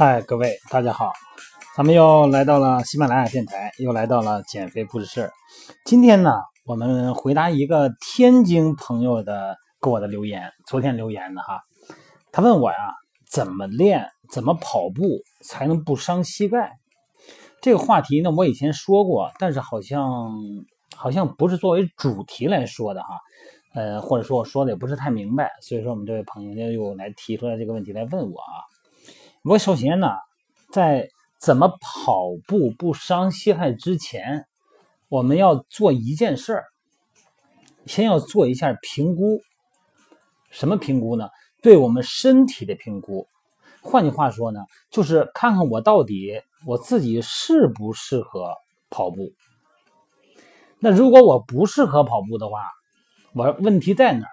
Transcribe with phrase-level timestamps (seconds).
[0.00, 1.12] 嗨，各位大家好，
[1.76, 5.30] 咱们又来到了喜马拉雅电台，又来到了减肥不是事。
[5.84, 11.60] 今天呢，我们回答一个天津朋友的给我的留言，昨天留言的哈，
[12.32, 12.94] 他问我呀，
[13.30, 16.78] 怎么练，怎么跑步才能不伤膝盖？
[17.60, 20.32] 这个话题呢，我以前说过，但是好像
[20.96, 23.08] 好像不是作为主题来说的哈，
[23.74, 28.64] 呃，或者说我说的也不是太明白，所以说我们这位朋友又来提出来这个问题来问我啊。
[29.42, 30.08] 我首先呢，
[30.70, 31.08] 在
[31.40, 34.44] 怎么跑步不伤膝盖之前，
[35.08, 36.64] 我们要做一件事儿，
[37.86, 39.40] 先要做一下评估。
[40.50, 41.30] 什么评估呢？
[41.62, 43.26] 对我们身体的评估。
[43.80, 44.60] 换句话说呢，
[44.90, 48.52] 就是看看我到底我自己适不适合
[48.90, 49.32] 跑步。
[50.80, 52.66] 那如果我不适合跑步的话，
[53.32, 54.30] 我问题在哪儿？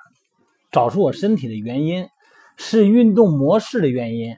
[0.69, 2.09] 找出我身体的原因，
[2.57, 4.37] 是运动模式的原因。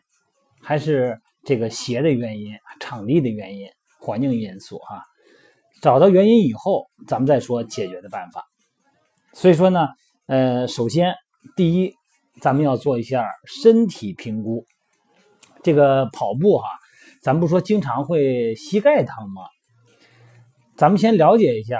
[0.62, 3.68] 还是这个鞋的原因、场地的原因、
[4.00, 5.04] 环境因素哈，
[5.82, 8.44] 找到原因以后，咱们再说解决的办法。
[9.34, 9.88] 所以说呢，
[10.28, 11.16] 呃，首先
[11.56, 11.94] 第一，
[12.42, 14.66] 咱们要做一下身体评估。
[15.64, 16.68] 这个跑步哈，
[17.22, 19.44] 咱不说经常会膝盖疼吗？
[20.76, 21.80] 咱们先了解一下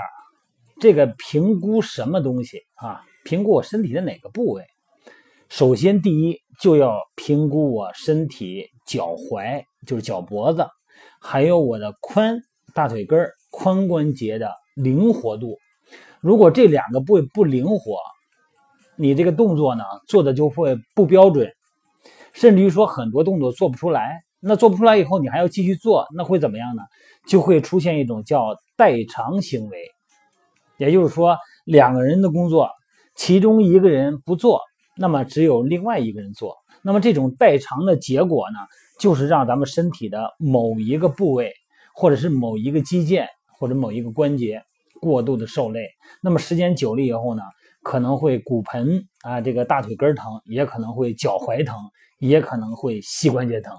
[0.80, 3.04] 这个评估什么东西啊？
[3.26, 4.66] 评估我身体的哪个部位？
[5.50, 6.40] 首先第一。
[6.62, 10.68] 就要评估我身体脚踝，就是脚脖子，
[11.22, 12.40] 还有我的髋、
[12.74, 15.58] 大腿根、髋关节的灵活度。
[16.20, 17.98] 如果这两个部位不灵活，
[18.98, 21.50] 你这个动作呢做的就会不标准，
[22.34, 24.20] 甚至于说很多动作做不出来。
[24.42, 26.84] 那做不出来以后，你还要继续做，那会怎么样呢？
[27.28, 29.86] 就会出现一种叫代偿行为，
[30.78, 32.70] 也就是说两个人的工作，
[33.16, 34.62] 其中一个人不做。
[35.02, 38.60] 那么只有另外一个人做，那么这种代偿的结果呢，
[39.00, 41.54] 就是让咱们身体的某一个部位，
[41.96, 43.26] 或者是某一个肌腱
[43.58, 44.62] 或者某一个关节
[45.00, 45.88] 过度的受累。
[46.22, 47.44] 那么时间久了以后呢，
[47.82, 51.78] 可能会骨盆啊，这个大腿根疼，也可能会脚踝疼，
[52.20, 53.74] 也可能会膝关节疼。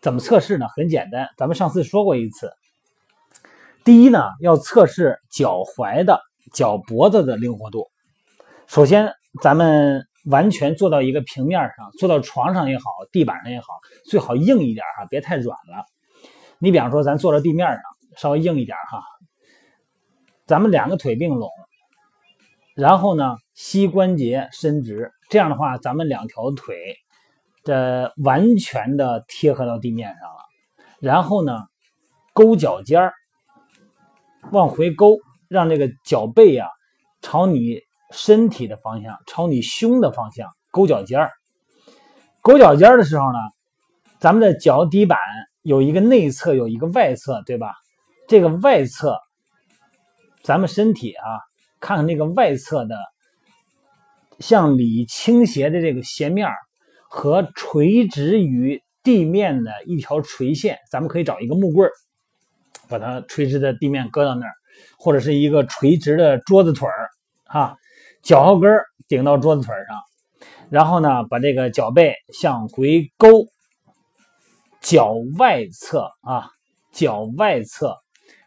[0.00, 0.66] 怎么测试呢？
[0.76, 2.52] 很简单，咱们上次说过一次。
[3.82, 6.20] 第一呢，要测试脚踝的
[6.52, 7.88] 脚脖子的灵活度。
[8.68, 9.12] 首先，
[9.42, 10.06] 咱们。
[10.26, 13.66] 完全坐到一个平面上，坐到床上也好，地板上也好，
[14.04, 15.84] 最好硬一点哈，别太软了。
[16.58, 17.80] 你比方说，咱坐到地面上，
[18.16, 19.02] 稍微硬一点哈。
[20.46, 21.50] 咱们两个腿并拢，
[22.76, 26.76] 然后呢，膝关节伸直，这样的话，咱们两条腿
[27.64, 30.38] 的完全的贴合到地面上了。
[31.00, 31.64] 然后呢，
[32.32, 33.12] 勾脚尖儿，
[34.52, 35.16] 往回勾，
[35.48, 36.68] 让这个脚背呀
[37.20, 37.80] 朝你。
[38.12, 41.32] 身体的方向朝你胸的方向勾脚尖儿，
[42.42, 43.38] 勾脚尖儿的时候呢，
[44.20, 45.18] 咱们的脚底板
[45.62, 47.72] 有一个内侧，有一个外侧，对吧？
[48.28, 49.18] 这个外侧，
[50.42, 51.26] 咱们身体啊，
[51.80, 52.96] 看看那个外侧的
[54.38, 56.48] 向里倾斜的这个斜面
[57.08, 61.92] 和垂直于地面的一条垂线，咱们可以找一个木棍儿，
[62.88, 64.52] 把它垂直的地面搁到那儿，
[64.98, 67.08] 或者是一个垂直的桌子腿儿，
[67.44, 67.76] 哈。
[68.22, 68.70] 脚后跟
[69.08, 73.46] 顶到桌子腿上，然后呢，把这个脚背向回勾，
[74.80, 76.48] 脚外侧啊，
[76.92, 77.96] 脚外侧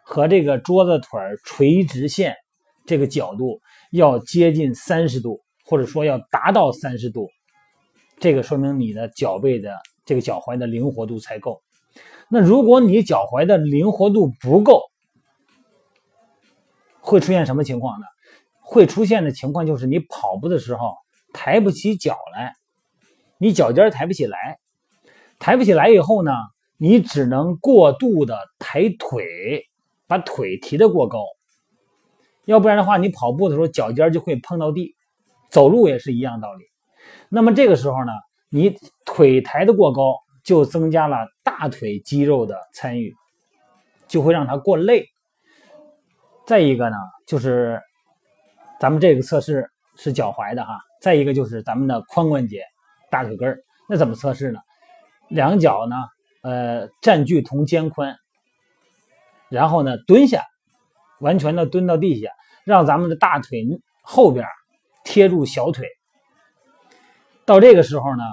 [0.03, 2.35] 和这个桌子腿垂直线
[2.85, 3.59] 这个角度
[3.91, 7.29] 要接近三十度，或者说要达到三十度，
[8.19, 9.75] 这个说明你的脚背的
[10.05, 11.61] 这个脚踝的灵活度才够。
[12.29, 14.81] 那如果你脚踝的灵活度不够，
[17.01, 18.07] 会出现什么情况呢？
[18.67, 20.97] 会出现的情况就是你跑步的时候
[21.31, 22.55] 抬不起脚来，
[23.37, 24.57] 你脚尖抬不起来，
[25.37, 26.31] 抬不起来以后呢，
[26.77, 29.67] 你只能过度的抬腿，
[30.07, 31.19] 把腿提得过高，
[32.45, 34.95] 要不然的话，你跑步的时候脚尖就会碰到地，
[35.51, 36.65] 走路也是一样道理。
[37.29, 38.11] 那么这个时候呢，
[38.49, 38.75] 你
[39.05, 43.13] 腿抬得过高，就增加了大腿肌肉的参与，
[44.07, 45.05] 就会让它过累。
[46.47, 46.97] 再一个呢，
[47.27, 47.79] 就是。
[48.79, 52.63] 咱们这个测试是脚踝的哈，再一个就是咱们的髋关节、
[53.09, 53.59] 大腿根儿。
[53.87, 54.59] 那怎么测试呢？
[55.29, 55.95] 两脚呢，
[56.41, 58.15] 呃，占据同肩宽，
[59.49, 60.43] 然后呢，蹲下，
[61.19, 62.29] 完全的蹲到地下，
[62.63, 63.65] 让咱们的大腿
[64.01, 64.45] 后边
[65.03, 65.87] 贴住小腿。
[67.45, 68.23] 到这个时候呢，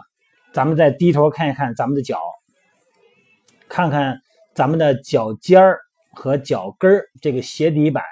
[0.52, 2.18] 咱们再低头看一看咱们的脚，
[3.68, 4.20] 看看
[4.54, 5.80] 咱们的脚尖儿
[6.12, 8.02] 和脚跟儿这个鞋底板。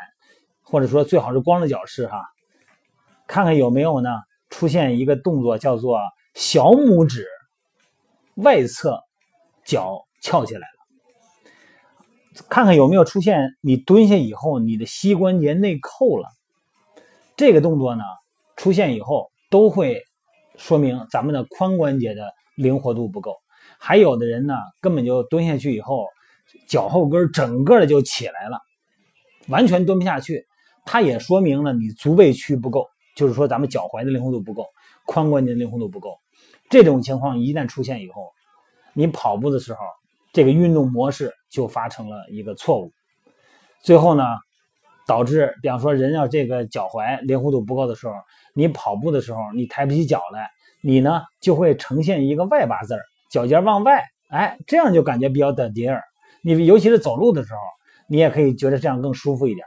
[0.71, 2.23] 或者说最好是光着脚试哈，
[3.27, 4.11] 看看有没有呢？
[4.49, 6.01] 出现一个动作叫做
[6.35, 7.25] 小拇指
[8.35, 9.01] 外侧
[9.65, 12.43] 脚翘起来了。
[12.49, 16.29] 看看有没有出现你蹲下以后你的膝关节内扣了。
[17.37, 18.03] 这个动作呢
[18.57, 20.03] 出现以后都会
[20.57, 23.37] 说明咱们的髋关节的灵活度不够。
[23.79, 26.07] 还有的人呢根本就蹲下去以后
[26.67, 28.59] 脚后跟整个的就起来了，
[29.47, 30.45] 完全蹲不下去。
[30.85, 32.87] 它也说明了你足背区不够，
[33.17, 34.67] 就是说咱们脚踝的灵活度不够，
[35.07, 36.19] 髋关节灵活度不够。
[36.69, 38.31] 这种情况一旦出现以后，
[38.95, 39.81] 你跑步的时候，
[40.33, 42.93] 这个运动模式就发生了一个错误，
[43.83, 44.25] 最后呢，
[45.07, 48.15] 导致比方说人要这个脚踝灵活度不够的时候，
[48.55, 50.49] 你跑步的时候你抬不起脚来，
[50.81, 56.05] 你呢就会呈现一个外八字儿，脚尖往外，哎，这样就感觉比较得劲儿。
[56.43, 57.59] 你尤其是走路的时候，
[58.09, 59.67] 你也可以觉得这样更舒服一点，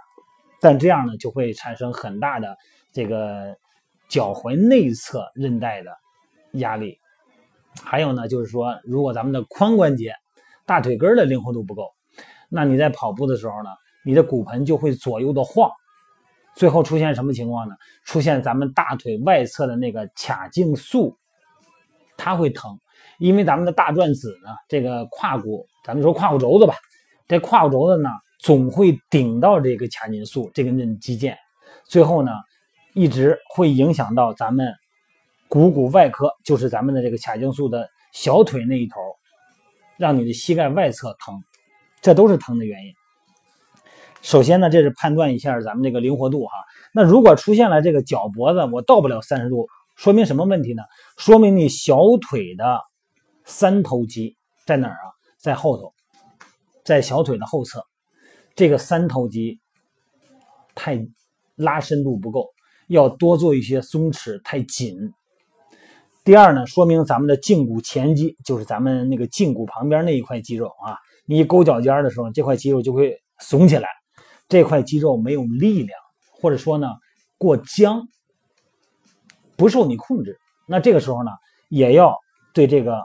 [0.63, 2.57] 但这样呢就会产生很大的
[2.91, 3.55] 这个
[4.09, 5.91] 脚踝内侧韧带的。
[6.57, 6.99] 压力，
[7.83, 10.13] 还有呢，就是说，如果咱们的髋关节、
[10.67, 11.91] 大腿根的灵活度不够，
[12.47, 13.71] 那你在跑步的时候呢，
[14.05, 15.71] 你的骨盆就会左右的晃，
[16.55, 17.75] 最后出现什么情况呢？
[18.05, 21.17] 出现咱们大腿外侧的那个髂胫束，
[22.17, 22.79] 它会疼，
[23.17, 26.75] 因为咱们的大转子呢，这个胯骨，咱们说胯骨轴子吧，
[27.27, 28.11] 这胯骨轴子呢，
[28.43, 31.35] 总会顶到这个髂胫束这根肌腱，
[31.85, 32.31] 最后呢，
[32.93, 34.71] 一直会影响到咱们。
[35.47, 38.95] 股骨外科就是咱们的这个髂胫束的小腿那一头，
[39.97, 41.41] 让你的膝盖外侧疼，
[42.01, 42.93] 这都是疼的原因。
[44.23, 46.51] 首先呢，这是判断一下咱们这个灵活度哈。
[46.91, 50.81] 那如果出现了这个脚脖子我到不了三十度，说明什么问题呢？
[51.17, 52.81] 说明你小腿的
[53.45, 54.35] 三头肌
[54.65, 55.13] 在哪儿啊？
[55.37, 55.93] 在后头，
[56.83, 57.85] 在小腿的后侧，
[58.55, 59.59] 这个三头肌
[60.75, 61.05] 太
[61.55, 62.47] 拉伸度不够，
[62.87, 65.13] 要多做一些松弛，太紧。
[66.23, 73.89] 第二呢，说明咱们的胫骨前肌，就是咱们那个胫骨旁边那一块肌肉啊，你一勾脚尖的时候，这块肌肉就会耸起来，
[74.47, 75.99] 这块肌肉没有力量，
[76.39, 76.87] 或者说呢
[77.37, 78.07] 过僵，
[79.57, 80.39] 不受你控制。
[80.65, 81.31] 那这个时候呢，
[81.67, 82.15] 也要
[82.53, 83.01] 对这个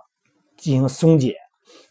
[0.57, 1.35] 进行松解，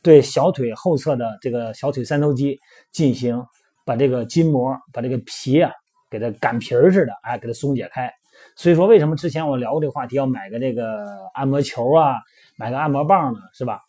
[0.02, 2.58] 对小腿后侧的这个小腿三头肌
[2.92, 3.44] 进行
[3.86, 5.72] 把这个筋膜、把这个皮啊，
[6.10, 8.12] 给它擀皮儿似的，哎，给它松解开。
[8.56, 12.16] 所以说，为什么之前我聊过这个话题，要买个这个按摩球啊，
[12.58, 13.40] 买个按摩棒呢？
[13.54, 13.82] 是吧？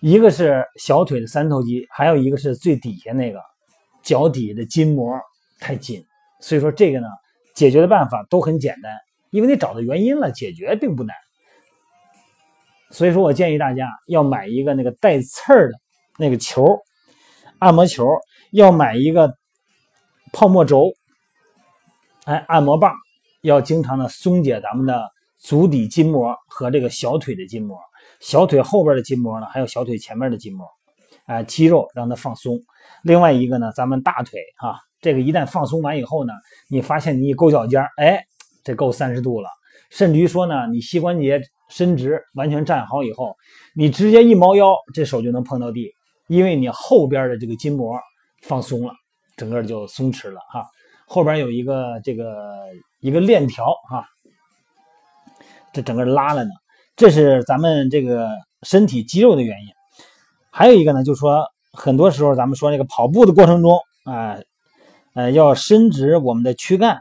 [0.00, 3.40] 一个是小腿的三头肌，还有一个是最底下那个
[4.02, 5.18] 脚底的筋膜
[5.58, 6.04] 太紧。
[6.40, 7.06] 所以说这个呢，
[7.54, 8.92] 解决的办法都很简单，
[9.30, 11.16] 因为你找到原因了，解决并不难。
[12.90, 15.78] 所以说我建议大家要买一个那个带刺儿的
[16.18, 16.78] 那个球，
[17.58, 18.06] 按摩球，
[18.52, 19.34] 要买一个
[20.32, 20.92] 泡沫轴，
[22.24, 22.92] 哎，按摩棒。
[23.42, 25.08] 要经常的松解咱们的
[25.38, 27.78] 足底筋膜和这个小腿的筋膜，
[28.18, 30.66] 小腿后边的筋膜呢，还有小腿前面的筋膜，
[31.26, 32.58] 哎，肌肉让它放松。
[33.04, 36.32] 另外一个呢，咱们大腿哈，这个一旦放松完以后呢，
[36.68, 38.24] 你发现你一勾脚尖，哎，
[38.64, 39.48] 这够三十度了。
[39.90, 43.36] 甚至于说呢，你膝关节伸直，完全站好以后，
[43.76, 45.92] 你直接一猫腰，这手就能碰到地，
[46.28, 47.98] 因为你后边的这个筋膜
[48.42, 48.92] 放松了，
[49.36, 50.66] 整个就松弛了哈。
[51.06, 52.24] 后边有一个这个
[53.00, 54.04] 一个链条哈，
[55.72, 56.50] 这整个拉了呢，
[56.96, 58.30] 这是咱们这个
[58.62, 59.68] 身体肌肉的原因。
[60.50, 64.38] 还有一个呢，就是说很多时候咱们说这个跑步的过程中啊，
[65.14, 67.00] 呃，要伸直我们的躯干，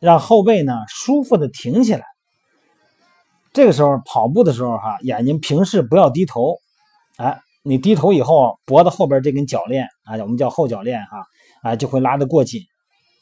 [0.00, 2.02] 让后背呢舒服的挺起来。
[3.52, 6.56] 这个时候跑步的时候哈，眼睛平视，不要低头。
[7.18, 11.26] 哎，你低头以后，脖子后边这根铰链啊，我们叫后铰链哈，
[11.62, 12.60] 啊，就会拉得过紧。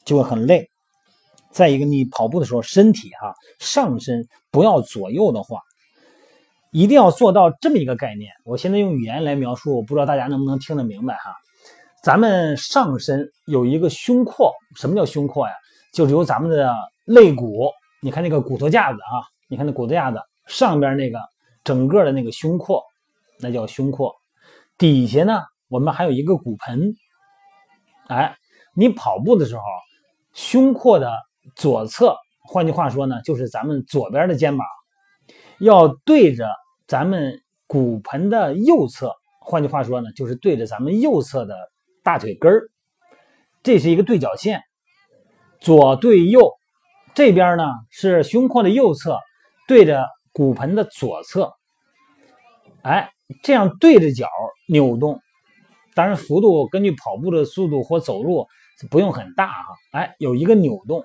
[0.05, 0.69] 就会很累。
[1.53, 5.61] 再一个，你跑步的时候，身体哈上身不要左右的话，
[6.73, 8.33] 一定要做到这么一个概念。
[8.45, 11.33] 我现在用语言来描述，我不知道大家能不能听得明白哈。
[12.03, 15.55] 咱们上身有一个胸廓，什么叫胸廓呀？
[15.95, 17.71] 就是由咱们的肋骨，
[18.01, 20.19] 你看那个骨头架子啊，你看那骨头架子
[20.49, 21.21] 上边那个
[21.63, 22.83] 整个的那个胸廓，
[23.39, 24.13] 那叫胸廓。
[24.79, 26.95] 底下呢，我们还有一个骨盆。
[28.09, 28.37] 哎，
[28.75, 29.63] 你跑步的时候。
[30.35, 31.13] 胸廓的
[31.57, 34.67] 左侧，换句话说呢，就是咱们左边的肩膀
[35.59, 36.49] 要对着
[36.87, 39.13] 咱们骨盆的右侧，
[39.43, 41.55] 换句话说呢，就是对着咱们右侧的
[42.03, 42.71] 大腿根儿，
[43.63, 44.63] 这是一个对角线，
[45.61, 46.55] 左对右，
[47.15, 49.19] 这边呢是胸廓的右侧
[49.69, 51.53] 对着骨盆的左侧，
[52.81, 53.11] 哎，
[53.43, 54.29] 这样对着脚
[54.69, 55.21] 扭动，
[55.95, 58.47] 当然幅度根据跑步的速度或走路。
[58.91, 61.05] 不用很大哈，哎，有一个扭动，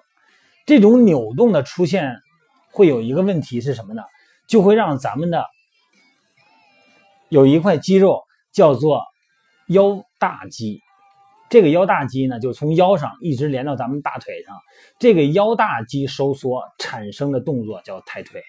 [0.65, 2.15] 这种扭动的出现
[2.71, 4.01] 会有一个问题是什么呢？
[4.47, 5.45] 就会让咱们的
[7.29, 9.03] 有一块肌肉叫做
[9.67, 10.81] 腰大肌。
[11.51, 14.57] 这个腰大肌呢，就从腰上一直连到咱们大腿上。
[14.97, 18.41] 这个腰大肌收缩产生的动作叫抬腿。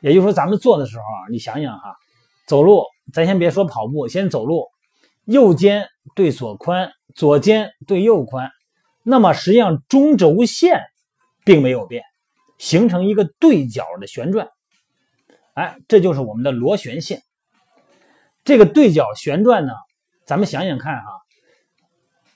[0.00, 1.96] 也就是说，咱们做的时候啊，你想想哈，
[2.52, 4.66] 走路，咱先别说跑步，先走路，
[5.24, 8.50] 右肩对左髋，左肩对右髋，
[9.02, 10.82] 那么实际上中轴线
[11.46, 12.02] 并没有变，
[12.58, 14.50] 形成一个对角的旋转。
[15.54, 17.22] 哎，这就是我们的螺旋线。
[18.44, 19.72] 这个对角旋转呢，
[20.26, 21.06] 咱们想想看哈。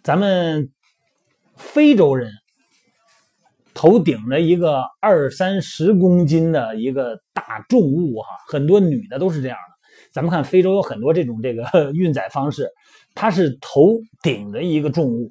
[0.02, 0.72] 咱们
[1.56, 2.32] 非洲人
[3.74, 9.75] 头顶着一个二三十公斤的一个大重物哈，很多女的都是这样的。
[10.16, 12.70] 咱们看非洲有很多这种这个 运载方式，
[13.14, 15.30] 它是头顶着一个重物，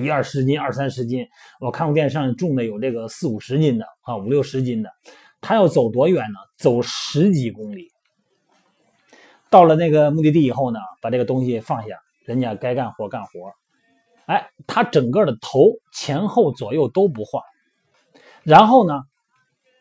[0.00, 1.26] 一二十斤、二三十斤。
[1.58, 4.90] 我看过电视上重的有这个四五十斤的啊，五六十斤的。
[5.40, 6.38] 他要走多远呢？
[6.56, 7.88] 走十几公里。
[9.50, 13.30] 到了那个目的地以后呢，把这个东西放下，人家该干活干活。
[14.26, 17.42] 哎，它整个的头前后左右都不晃，
[18.44, 19.02] 然后呢，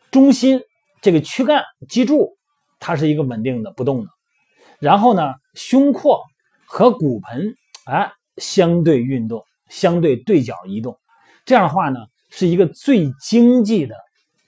[0.10, 0.60] 中心
[1.04, 2.36] 这个躯干脊柱
[2.80, 4.10] 它是一个稳定的不动的，
[4.80, 6.22] 然后呢，胸廓
[6.66, 7.56] 和骨盆
[7.86, 10.98] 哎相对运动，相对对角移动，
[11.46, 13.96] 这样的话呢，是一个最经济的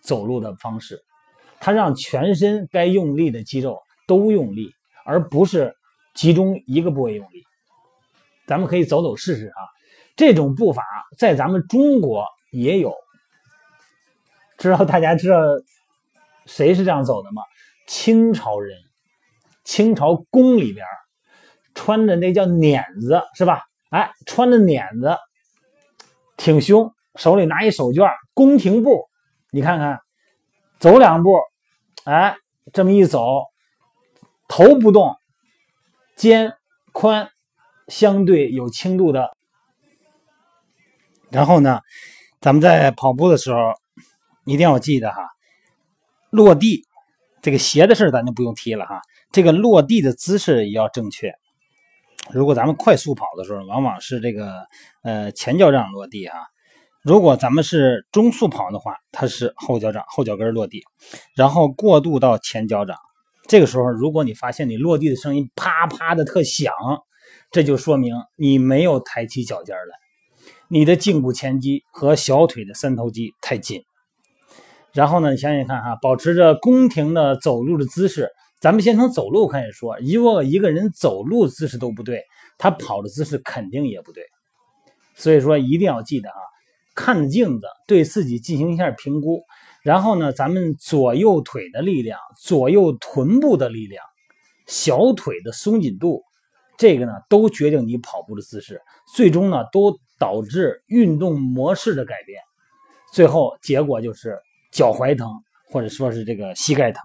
[0.02, 1.02] 走路的方式，
[1.60, 4.72] 它让全身该用力的肌肉都用力，
[5.06, 5.76] 而不是
[6.14, 7.44] 集中一个部位用力。
[8.48, 9.62] 咱们可以走走试试啊。
[10.16, 10.84] 这种步伐
[11.18, 12.94] 在咱们中国也有，
[14.58, 15.38] 知道大家知道
[16.46, 17.42] 谁是这样走的吗？
[17.88, 18.78] 清朝人，
[19.72, 20.86] 清朝宫里边
[21.74, 23.64] 穿着那叫碾子是吧？
[23.90, 25.16] 哎，穿着碾子，
[26.36, 29.08] 挺胸，手里拿一手绢，宫廷步，
[29.50, 30.02] 你看看，
[30.78, 31.40] 走两步，
[32.04, 32.36] 哎，
[32.74, 33.46] 这么一走，
[34.50, 35.16] 头不动，
[36.18, 36.54] 肩
[36.92, 37.30] 宽，
[37.88, 39.32] 相对有轻度的。
[41.30, 41.80] 然后呢，
[42.42, 43.58] 咱们在跑步的时候
[44.44, 45.30] 一定要记得哈，
[46.30, 46.86] 落地
[47.42, 49.02] 这个鞋的事咱就不用提了哈。
[49.32, 51.34] 这个落地的姿势也要正确。
[52.32, 54.54] 如果咱们快速跑的时候，往往是这个
[55.04, 56.38] 呃前脚掌落地哈；
[57.02, 60.84] 如果咱们是中速跑的话，它是后脚掌后脚跟落地，
[61.36, 62.96] 然后过渡到前脚掌。
[63.48, 66.72] 这个时候，如果你发现你落地的声音啪啪的特响，
[67.50, 69.96] 这就说明你没有抬起脚尖来。
[70.68, 73.84] 你的胫骨前肌和小腿的三头肌太紧，
[74.94, 78.30] 然后呢，你想想看哈，保持着宫廷的走路的姿势。
[78.62, 82.24] 咱们先从走路开始说，如果一个人走路姿势都不对，
[82.58, 84.24] 他跑的姿势肯定也不对。
[85.16, 86.36] 所以说，一定要记得啊，
[86.96, 89.44] 看着镜子，对自己进行一下评估。
[89.84, 94.06] 然后呢，咱们左右腿的力量、左右臀部的力量、
[94.68, 96.24] 小腿的松紧度，
[96.78, 98.80] 这个呢，都决定你跑步的姿势。
[99.14, 100.00] 最终呢，都。
[100.22, 102.40] 导致运动模式的改变，
[103.12, 104.38] 最后结果就是
[104.72, 105.28] 脚踝疼，
[105.72, 107.02] 或者说是这个膝盖疼。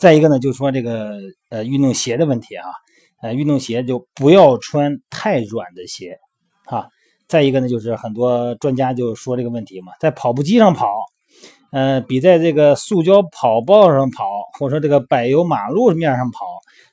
[0.00, 1.18] 再一个呢，就是说这个
[1.50, 2.64] 呃运动鞋的问题啊，
[3.20, 6.18] 呃运动鞋就不要穿太软的鞋
[6.64, 6.86] 啊。
[7.28, 10.88] 再一个呢，就是很多专家就说这个问题嘛，在跑步机上跑，
[11.70, 14.24] 呃比在这个塑胶跑道上跑，
[14.58, 16.46] 或者说这个柏油马路面上跑，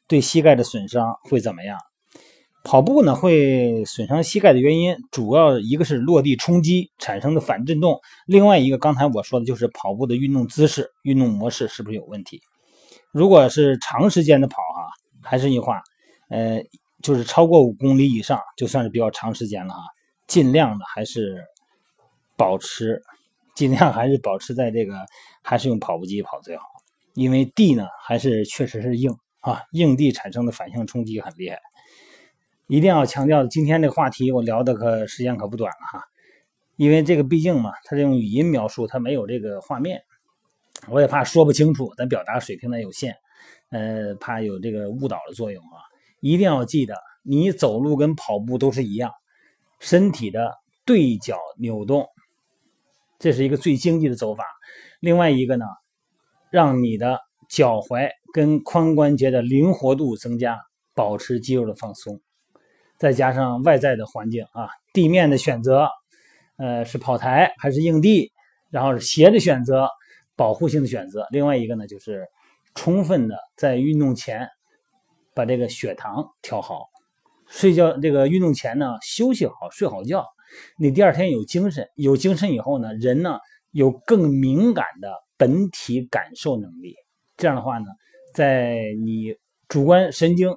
[0.06, 1.78] 对膝盖的损伤会怎么样？
[2.66, 12.42] 跑步呢会损伤膝盖的原因，主要一个是落地冲击产生的反震动，另外一个刚才我说的就是跑步的运动姿势、运动模式是不是有问题？
[13.12, 14.88] 如果是长时间的跑哈，
[15.22, 15.82] 还是一句话，
[16.30, 16.62] 呃，
[17.02, 19.82] 就是超过五公里以上，就算是比较长时间了哈，
[20.28, 21.44] 尽量的还是
[22.36, 23.02] 保持，
[23.56, 24.94] 尽量还是保持在这个，
[25.42, 26.64] 还是用跑步机跑最好，
[27.14, 31.58] 因为地呢还是确实是硬啊，硬地产生的反向冲击很厉害。
[32.68, 36.04] 一定要强调，今天这个话题我聊的可时间可不短了哈，
[36.76, 40.02] 因为这个毕竟嘛，它这种语音描述它没有这个画面，
[40.90, 43.16] 我也怕说不清楚，咱表达水平呢有限，
[43.70, 45.80] 呃，怕有这个误导的作用啊。
[46.20, 49.12] 一定要记得，你走路跟跑步都是一样，
[49.80, 50.54] 身体的
[50.86, 52.08] 对角扭动，
[53.20, 54.44] 这是一个最经济的走法。
[55.00, 55.66] 另外一个呢，
[56.50, 60.58] 让你的脚踝跟髋关节的灵活度增加，
[60.96, 62.20] 保持肌肉的放松。
[62.98, 65.88] 再加上外在的环境啊，地面的选择，
[66.58, 68.32] 呃，是跑台还是硬地，
[68.72, 69.88] 然后是鞋的选择，
[70.38, 71.28] 保护性的选择。
[71.32, 72.26] 另外一个呢，就是
[72.76, 74.48] 充分的在运动前
[75.36, 76.86] 把这个血糖调好，
[77.48, 80.26] 睡觉这个运动前呢休息好，睡好觉，
[80.78, 83.40] 你第二天有精神，有精神以后呢，人呢
[83.72, 86.96] 有更敏感的本体感受能力。
[87.36, 87.86] 这样的话呢，
[88.34, 89.36] 在你
[89.68, 90.56] 主观神经。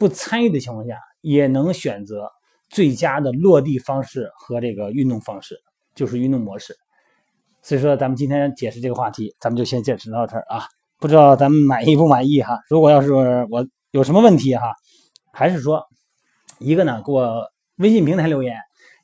[0.00, 2.30] 不参与的情况下，也能选择
[2.68, 5.60] 最佳的落地方式和这个运动方式，
[5.96, 6.76] 就是运动模式。
[7.68, 10.62] 所以说，咱们今天解释这个话题，咱们就先解释到这儿啊。
[10.98, 12.58] 不知道咱们满意不满意哈？
[12.70, 14.72] 如果要是我有什么问题哈，
[15.34, 15.84] 还是说
[16.60, 17.44] 一个呢，给我
[17.76, 18.54] 微信平台留言；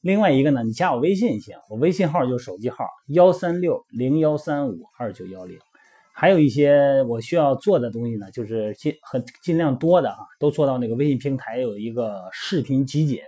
[0.01, 5.59] 另外一个呢，你加我微信行，我微信号就是手机号幺三六零幺三五二九幺零。
[6.15, 13.21] 还有一些我需要做的东西呢，就是尽很尽量多的啊，都做到那个微信平台有一个视频集锦，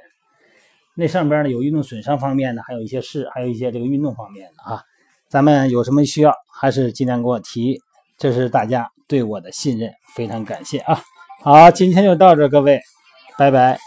[0.94, 4.82] 那上边呢有运动损伤方面的，还有一些是还有一些这个运动方面的啊。
[5.28, 7.80] 咱们有什么需要，还是尽量给我提，
[8.18, 11.00] 这是大家对我的信任，非常感谢啊。
[11.42, 12.80] 好，今天就到这，各位，
[13.36, 13.78] 拜拜。